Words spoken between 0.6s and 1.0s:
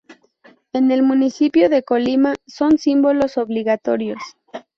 En